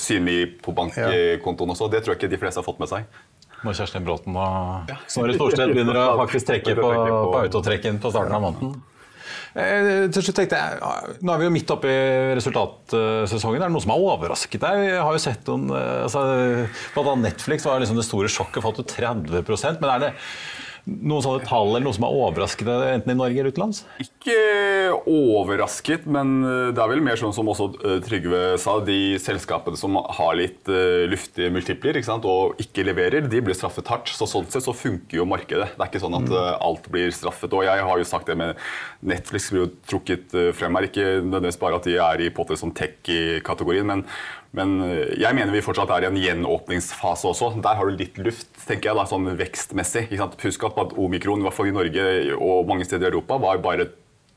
[0.00, 1.90] synlig på bankkontoen også.
[1.92, 3.20] Det tror jeg ikke de fleste har fått med seg.
[3.64, 8.36] Når Kjerstin Bråten og Snorre Storstedt begynner å faktisk trekke på, på autotrekken på starten
[8.36, 8.74] av måneden.
[9.54, 13.60] Eh, til slutt tenkte jeg, Nå er vi jo midt oppe i resultatsesongen.
[13.60, 14.80] Er det noe som har overrasket deg?
[14.88, 18.88] Jeg har jo sett noen, eh, altså, Netflix var liksom det store sjokket, falt jo
[18.88, 20.14] 30% Men er det
[20.84, 23.80] noen sånne tall eller noe som har overrasket deg, enten i Norge eller utenlands?
[24.02, 24.36] Ikke
[25.08, 28.76] overrasket, men eh, det er vel mer sånn som også eh, Trygve sa.
[28.84, 33.56] De selskapene som har litt uh, luftige multipler ikke sant, og ikke leverer, de blir
[33.56, 34.12] straffet hardt.
[34.12, 35.70] Så sånn sett så funker jo markedet.
[35.72, 37.56] Det er ikke sånn at uh, alt blir straffet.
[37.56, 38.60] Og jeg har jo sagt det med
[39.04, 40.90] Netflix blir jo trukket frem her.
[40.90, 44.04] Ikke nødvendigvis bare at de er i potter som tech-kategorien, men
[44.54, 47.50] men eh, jeg mener vi fortsatt er i en gjenåpningsfase også.
[47.64, 50.06] Der har du litt luft, tenker jeg, da, sånn vekstmessig.
[50.44, 53.90] Husk at omikron, i hvert fall i Norge og mange steder i Europa, var bare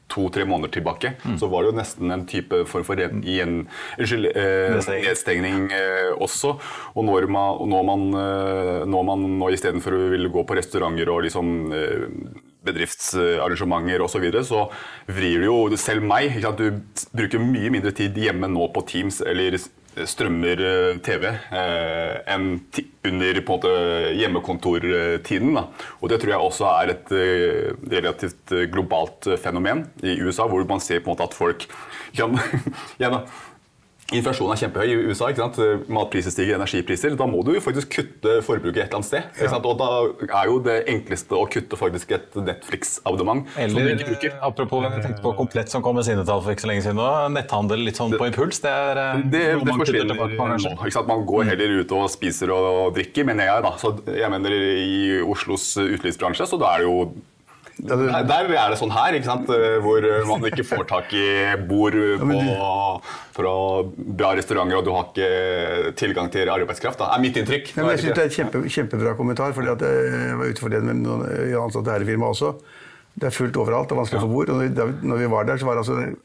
[0.07, 1.35] to-tre måneder tilbake, mm.
[1.39, 3.65] så var det jo nesten en type form for igjen,
[3.99, 6.53] unnskyld, eh, nedstengning eh, også.
[6.95, 11.11] Og når man, når man, eh, når man nå istedenfor å ville gå på restauranter
[11.11, 12.05] og liksom eh,
[12.67, 14.63] bedriftsarrangementer osv., så, videre, så
[15.11, 16.39] vrir du jo selv meg.
[16.57, 16.79] Du
[17.15, 19.59] bruker mye mindre tid hjemme nå på Teams eller
[20.05, 22.49] strømmer eh, TV eh, enn
[23.07, 23.71] under på en måte,
[24.19, 25.53] hjemmekontortiden.
[25.55, 25.63] Da.
[26.01, 30.83] Og Det tror jeg også er et eh, relativt globalt fenomen i USA, hvor man
[30.83, 31.67] ser på en måte at folk
[32.17, 32.37] kan,
[33.01, 33.23] ja, da,
[34.15, 35.27] Inflasjonen er kjempehøy i USA.
[35.33, 35.57] ikke sant?
[35.91, 37.15] Matpriser stiger, energipriser.
[37.19, 39.25] Da må du jo faktisk kutte forbruket et eller annet sted.
[39.35, 39.67] Ikke sant?
[39.67, 39.89] Og da
[40.39, 43.43] er jo det enkleste å kutte faktisk et Netflix-abonnement.
[43.59, 43.99] Eller
[44.47, 47.03] apropos jeg tenkte på Komplett som kom med sine tall for ikke så lenge siden.
[47.03, 48.61] Og netthandel litt sånn på impuls.
[48.63, 50.75] Det er eh, det, det forsvinner nå.
[50.77, 51.11] ikke sant?
[51.11, 53.65] Man går heller ut og spiser og drikker, mener jeg.
[53.67, 53.75] da.
[53.81, 57.01] Så jeg mener I Oslos utelivsbransje så da er det jo
[57.77, 59.49] der, der er det sånn her, ikke sant?
[59.53, 61.27] Eh, hvor man ikke får tak i
[61.69, 62.39] bord på,
[63.37, 63.53] fra
[64.17, 66.99] bra restauranter, og du har ikke tilgang til arbeidskraft.
[67.03, 67.11] Da.
[67.13, 67.75] er mitt inntrykk.
[67.75, 69.53] Ja, jeg synes Det er et kjempe, kjempebra kommentar.
[69.53, 71.27] fordi Jeg var ute for det med noen
[71.63, 72.55] ansatte her i firmaet også.
[73.17, 73.89] Det er fullt overalt.
[73.89, 74.49] Det er vanskelig å få bord.
[74.49, 76.17] og når vi var der, så var det altså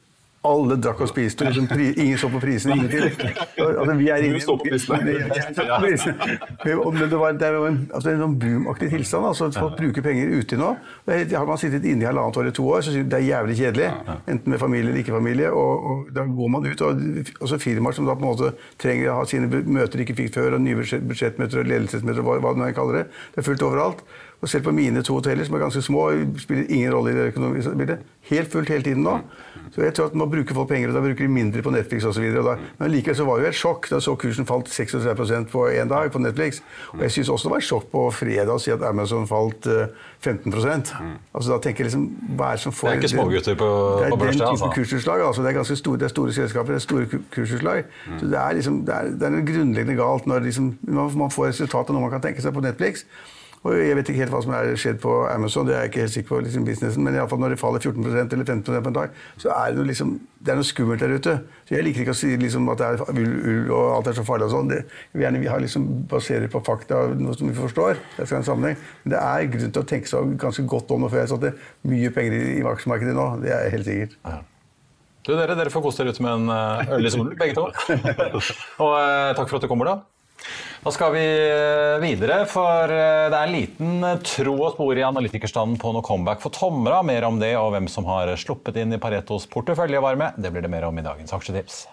[0.43, 1.45] alle drakk og spiste.
[1.47, 2.77] Liksom, ingen så på prisene.
[2.77, 3.03] Ingenting.
[3.63, 4.33] Altså, vi er inne.
[6.93, 9.29] Men det, var, det er en, altså, en sånn boomaktig tilstand.
[9.29, 10.73] Altså, folk bruker penger ute nå.
[11.07, 13.57] Har man sittet inne i halvannet år eller to år, så synes det er jævlig
[13.61, 13.89] kjedelig.
[14.35, 15.53] Enten med familie eller ikke familie.
[15.55, 16.85] Og, og da går man ut.
[16.89, 18.49] Og så firmaer som da på en måte
[18.83, 22.41] trenger å ha sine møter de ikke fikk før, og nye budsjettmøter og ledelsesmøter, hva,
[22.43, 23.07] hva man kaller det.
[23.37, 24.03] Det er fullt overalt.
[24.43, 26.09] Og selv på mine to hoteller, som er ganske små,
[26.43, 28.01] spiller ingen rolle i det økonomiske bildet.
[28.27, 29.21] Helt fullt hele tiden nå.
[29.73, 32.05] Så jeg tror at Nå bruker folk penger, og da bruker de mindre på Netflix
[32.05, 32.25] osv.
[32.79, 35.91] Men likevel så var det jo et sjokk da så kursen falt 36% på én
[35.91, 36.63] dag på Netflix.
[36.93, 39.69] Og jeg syns også det var et sjokk på fredag å si at Amazon falt
[40.23, 42.89] 15 eh, Altså da tenker jeg liksom, hva er Det som får...
[42.89, 43.69] Det er ikke smågutter på,
[44.13, 44.47] på børs, det?
[44.47, 45.27] den type kursutslag.
[45.27, 47.85] altså Det er ganske store, det er store selskaper, det er store kursutslag.
[48.21, 51.95] Så det er liksom, det er, det er grunnleggende galt når liksom, man får resultatet
[51.95, 53.07] når man kan tenke seg på Netflix.
[53.63, 56.03] Og jeg vet ikke helt hva som er skjedd på Amazon, det er jeg ikke
[56.03, 58.83] helt sikker på, liksom businessen, men i alle fall når det faller 14% eller 15%
[58.83, 61.37] på en dag, så er det noe, liksom, det er noe skummelt der ute.
[61.69, 64.19] Så Jeg liker ikke å si liksom, at det er ull, ull og alt er
[64.19, 64.49] så farlig.
[64.49, 64.73] og sånn.
[65.15, 68.03] Vi gjerne vi har liksom baserer på fakta, noe som vi forstår.
[68.17, 68.81] Det skal en sammenheng.
[69.05, 71.55] Men det er grunn til å tenke seg ganske godt om nå, før jeg satte
[71.87, 73.29] mye penger i, i aksjemarkedet nå.
[73.45, 74.19] Det er helt sikkert.
[74.27, 74.41] Ja.
[75.23, 77.69] Du, dere, dere får kose dere ut med en eh, øl i solen, begge to.
[78.83, 80.01] og eh, takk for at du kommer, da.
[80.83, 84.99] Da skal vi eh, videre, for eh, det er en liten eh, tro og spor
[84.99, 87.05] i analytikerstanden på noe comeback for Tomra.
[87.07, 90.73] Mer om det og hvem som har sluppet inn i Paretos porteføljevarme, det blir det
[90.73, 91.85] mer om i dagens aksjetips.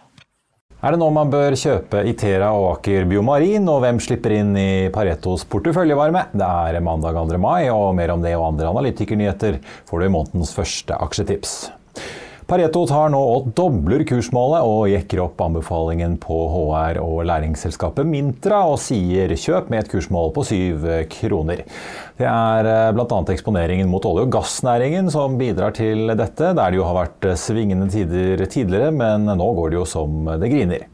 [0.80, 4.70] Er det nå man bør kjøpe Itera og Aker Biomarin, og hvem slipper inn i
[4.96, 6.30] Paretos porteføljevarme?
[6.32, 7.36] Det er mandag 2.
[7.42, 9.60] mai, og mer om det og andre analytikernyheter
[9.90, 11.58] får du i månedens første aksjetips.
[12.50, 18.64] Pareto tar nå og dobler kursmålet og jekker opp anbefalingen på HR og læringsselskapet Mintra
[18.66, 21.62] og sier kjøp med et kursmål på syv kroner.
[22.18, 23.22] Det er eh, bl.a.
[23.36, 27.92] eksponeringen mot olje- og gassnæringen som bidrar til dette, der det jo har vært svingende
[27.94, 30.90] tider tidligere, men nå går det jo som det griner.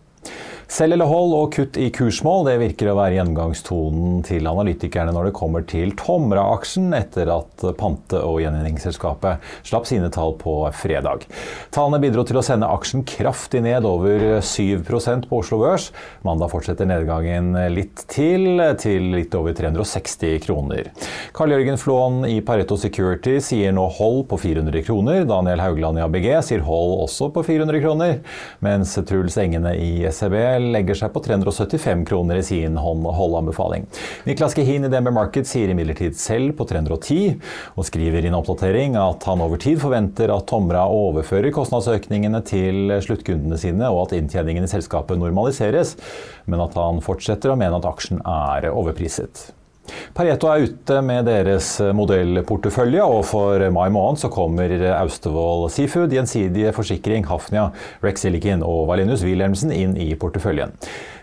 [0.66, 5.30] Selg eller hold og kutt i kursmål det virker å være gjennomgangstonen til analytikerne når
[5.30, 11.28] det kommer til Tomra-aksjen, etter at pante- og gjenvinningsselskapet slapp sine tall på fredag.
[11.76, 15.92] Tallene bidro til å sende aksjen kraftig ned, over 7% på Oslo Børs.
[16.26, 20.90] Mandag fortsetter nedgangen litt til, til litt over 360 kroner.
[21.38, 25.22] Karl Jørgen Flåen i Pareto Security sier nå hold på 400 kroner.
[25.30, 28.20] Daniel Haugland i ABG sier hold også på 400 kroner,
[28.66, 33.88] mens Truls Engene i SEB legger seg på 375 kroner i sin holdanbefaling.
[34.28, 37.36] Niklas Gehin i DNB Market sier imidlertid selv på 310,
[37.76, 42.96] og skriver i en oppdatering at han over tid forventer at Tomra overfører kostnadsøkningene til
[43.06, 45.96] sluttkundene sine, og at inntjeningen i selskapet normaliseres,
[46.46, 49.50] men at han fortsetter å mene at aksjen er overpriset.
[50.16, 56.74] Pareto er ute med deres modellportefølje, og for mai måned så kommer Austevoll Seafood, Gjensidige
[56.76, 57.70] Forsikring, Hafnia,
[58.06, 60.76] Rex Silicon og Valinus Wilhelmsen inn i porteføljen.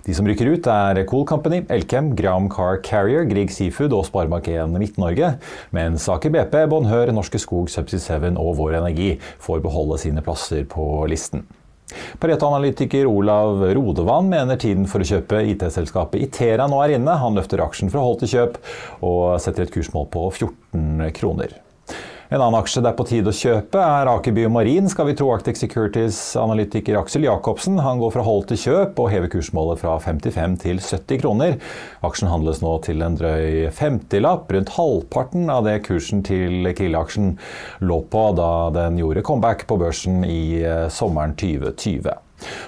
[0.03, 4.75] De som rykker ut er Cool Company, Elkem, Gram Car Carrier, Grieg Seafood og Sparebank1
[4.75, 5.37] Midt-Norge,
[5.71, 10.67] mens Aker BP, Bonheur, Norske Skog, Subsea 7 og Vår Energi får beholde sine plasser
[10.67, 11.47] på listen.
[12.23, 17.19] Pareto-analytiker Olav Rodevann mener tiden for å kjøpe IT-selskapet Itera nå er inne.
[17.23, 18.63] Han løfter aksjen fra hold til kjøp
[19.07, 21.59] og setter et kursmål på 14 kroner.
[22.33, 25.27] En annen aksje det er på tide å kjøpe, er Aker Biomarin, skal vi tro
[25.35, 27.77] Arctic Securities analytiker Aksel Jacobsen.
[27.85, 31.59] Han går fra hold til kjøp og hever kursmålet fra 55 til 70 kroner.
[32.01, 37.35] Aksjen handles nå til en drøy 50-lapp, rundt halvparten av det kursen til Krille-aksjen
[37.85, 42.09] lå på da den gjorde comeback på børsen i eh, sommeren 2020.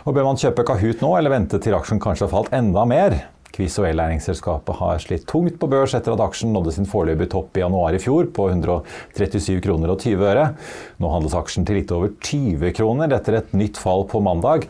[0.04, 3.22] Og Bør man kjøpe Kahoot nå, eller vente til aksjen kanskje har falt enda mer?
[3.54, 7.56] Quiz og e-læringsselskapet har slitt tungt på børs etter at aksjen nådde sin foreløpige topp
[7.58, 10.48] i januar i fjor på 137 kroner og 20 øre.
[10.98, 14.66] Nå handles aksjen til litt over 20 kroner etter et nytt fall på mandag.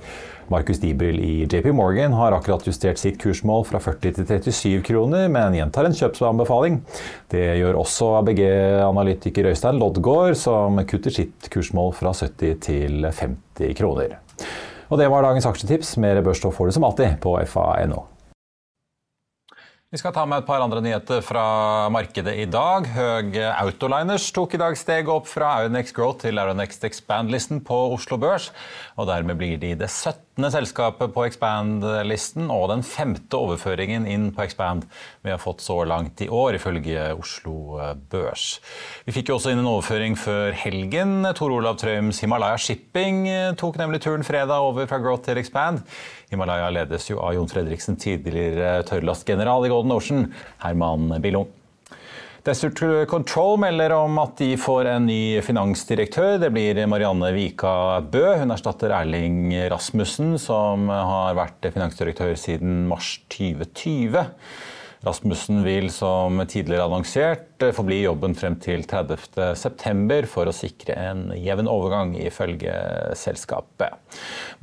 [0.53, 5.31] Markus Dibril i JP Morgan har akkurat justert sitt kursmål fra 40 til 37 kroner,
[5.33, 6.81] men gjentar en kjøpsanbefaling.
[7.33, 14.19] Det gjør også ABG-analytiker Øystein Loddgaard, som kutter sitt kursmål fra 70 til 50 kroner.
[14.93, 15.97] Og det var dagens aksjetips.
[16.03, 18.05] Mer børsstoff får du som alltid på fa.no.
[19.95, 21.43] Vi skal ta med et par andre nyheter fra
[21.95, 22.89] markedet i dag.
[22.97, 28.19] Høg Autoliners tok i dag steg opp fra Aunex Growth til Aunex Expand-listen på Oslo
[28.19, 28.51] Børs.
[28.99, 34.43] og Dermed blir de det 17 selskapet på Expand-listen og den femte overføringen inn på
[34.43, 34.83] Expand
[35.23, 37.79] vi har fått så langt i år, ifølge Oslo
[38.11, 38.59] Børs.
[39.07, 41.23] Vi fikk jo også inn en overføring før helgen.
[41.39, 43.25] Tor Olav Trøims Himalaya Shipping
[43.61, 45.85] tok nemlig turen fredag over fra Growth til Expand.
[46.35, 50.33] Himalaya ledes jo av Jon Fredriksen, tidligere tørrlastgeneral i Golden Ocean,
[50.65, 51.47] Herman Billung.
[52.45, 56.35] Desert Control melder om at de får en ny finansdirektør.
[56.43, 58.21] Det blir Marianne Vika Bø.
[58.37, 64.27] Hun erstatter Erling Rasmussen, som har vært finansdirektør siden mars 2020.
[65.05, 71.27] Rasmussen vil som tidligere annonsert forbli i jobben frem til 30.9 for å sikre en
[71.37, 72.73] jevn overgang, ifølge
[73.19, 74.01] selskapet.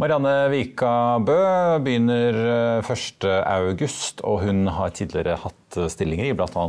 [0.01, 0.93] Marianne Vika
[1.25, 1.37] Bø
[1.85, 2.41] begynner
[2.81, 6.67] 1.8, og hun har tidligere hatt stillinger i bl.a.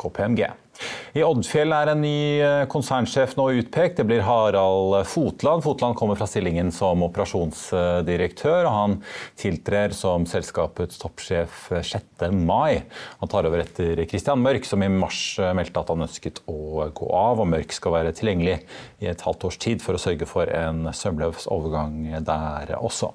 [0.00, 0.46] KPMG.
[1.18, 3.98] I Oddfjell er en ny eh, konsernsjef nå utpekt.
[3.98, 5.64] Det blir Harald Fotland.
[5.64, 8.96] Fotland kommer fra stillingen som operasjonsdirektør, og han
[9.40, 12.28] tiltrer som selskapets toppsjef 6.
[12.38, 12.84] mai.
[13.18, 16.86] Han tar over etter Christian Mørk, som i mars eh, meldte at han ønsket å
[16.94, 17.42] gå av.
[17.42, 18.60] og Mørk skal være tilgjengelig
[19.02, 23.10] i et halvt års tid for å sørge for en sømløs overgang der også.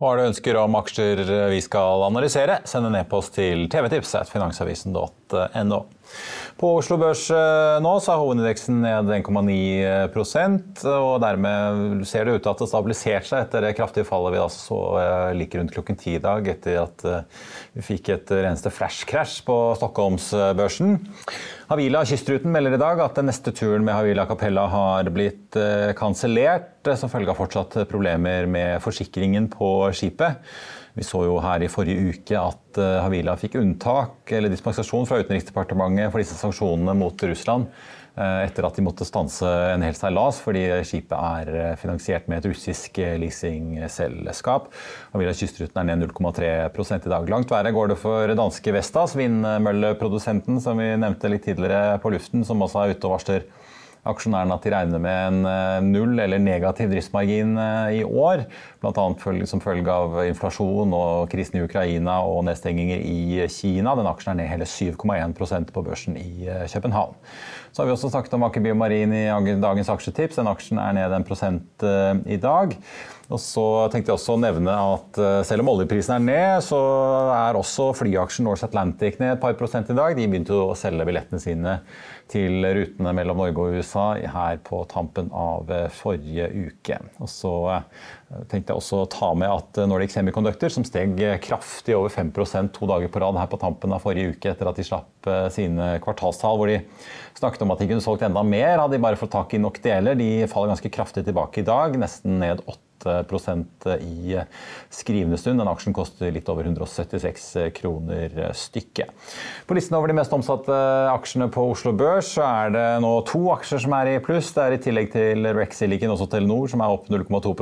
[0.00, 1.18] Hva har du ønsker om aksjer
[1.52, 5.80] vi skal analysere, send en e-post til tvtips.finansavisen.no.
[6.60, 12.42] På Oslo Børs eh, nå så er hovedindeksen ned 1,9% og dermed ser det ut
[12.44, 15.72] til at det har stabilisert seg etter det kraftige fallet vi så eh, like rundt
[15.72, 17.46] klokken ti i dag, etter at eh,
[17.78, 20.98] vi fikk et reneste flash-crash på Stockholmsbørsen.
[21.70, 25.56] Havila Kystruten melder i dag at den neste turen med Havila Capella har blitt
[25.96, 30.42] kansellert som følge av fortsatt problemer med forsikringen på skipet.
[30.96, 35.22] Vi så jo her i forrige uke at eh, Havila fikk unntak eller dispensasjon fra
[35.22, 37.70] Utenriksdepartementet for disse sanksjonene mot Russland
[38.20, 42.40] Eh, etter at de måtte stanse en hel seilas fordi skipet er eh, finansiert med
[42.40, 44.66] et russisk leasingselskap.
[45.14, 47.30] Havila Kystruten er ned 0,3 i dag.
[47.30, 52.44] Langt verre går det for danske Vestas, vindmølleprodusenten som vi nevnte litt tidligere på luften,
[52.44, 53.46] som også er ute og varsler
[54.08, 58.46] aksjonærene at de regner med en eh, null eller negativ driftsmargin eh, i år.
[58.80, 59.06] Bl.a.
[59.48, 63.94] som følge av inflasjon og krisen i Ukraina og nedstenginger i Kina.
[63.98, 67.16] Den aksjen er ned hele 7,1% på børsen i eh, København.
[67.70, 69.28] Så har vi også snakket om Aker Biomarin i
[69.62, 70.40] dagens aksjetips.
[70.40, 71.84] Den aksjen er ned en prosent
[72.26, 72.72] i dag.
[73.30, 76.80] Og så tenkte jeg også å nevne at selv om oljeprisen er ned, så
[77.30, 80.18] er også flyaksjen Norse Atlantic ned et par prosent i dag.
[80.18, 81.76] De begynte å selge billettene sine
[82.30, 86.98] til rutene mellom Norge og USA her på tampen av eh, forrige uke.
[87.18, 87.86] Og så eh,
[88.50, 92.90] tenkte jeg også å ta med at Nordic Semiconductor, som steg kraftig over 5% to
[92.90, 95.96] dager på rad her på tampen av forrige uke etter at de slapp eh, sine
[96.04, 96.78] kvartalstall, hvor de
[97.38, 99.82] snakket om at de kunne solgt enda mer, hadde de bare fått tak i nok
[99.84, 100.18] deler.
[100.18, 102.89] De faller ganske kraftig tilbake i dag, nesten ned 8
[104.00, 104.38] i
[104.92, 105.60] skrivende stund.
[105.62, 107.46] Den aksjen koster litt over 176
[107.76, 109.12] kroner stykket.
[109.66, 110.74] På listen over de mest omsatte
[111.12, 114.52] aksjene på Oslo Børs så er det nå to aksjer som er i pluss.
[114.56, 117.54] Det er i tillegg til Rex Silicon også Telenor, som er opp 0,2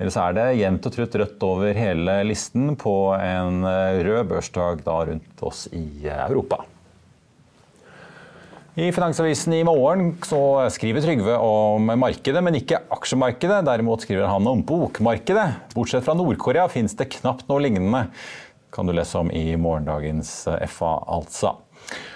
[0.00, 5.02] Ellers er det jevnt og trutt rødt over hele listen på en rød børsdag da
[5.12, 6.64] rundt oss i Europa.
[8.74, 13.58] I Finansavisen i morgen så skriver Trygve om markedet, men ikke aksjemarkedet.
[13.68, 15.74] Derimot skriver han om bokmarkedet.
[15.74, 18.06] Bortsett fra Nord-Korea fins det knapt noe lignende.
[18.72, 20.32] Kan du lese om i morgendagens
[20.72, 21.52] FA, altså.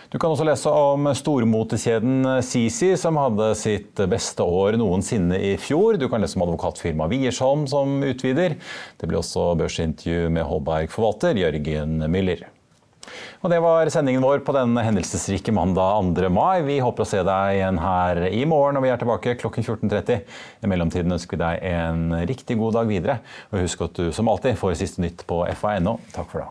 [0.08, 6.00] Du kan også lese om stormotekjeden Sisi, som hadde sitt beste år noensinne i fjor.
[6.00, 8.56] Du kan lese om advokatfirmaet Wiersholm, som utvider.
[8.96, 12.48] Det blir også børsintervju med Holberg-forvalter Jørgen Müller.
[13.42, 16.30] Og Det var sendingen vår på denne hendelsesrike mandag 2.
[16.32, 16.64] mai.
[16.66, 20.24] Vi håper å se deg igjen her i morgen når vi er tilbake klokken 14.30.
[20.62, 23.20] I mellomtiden ønsker vi deg en riktig god dag videre.
[23.52, 25.98] Og husk at du som alltid får siste nytt på fa.no.
[26.16, 26.50] Takk for det.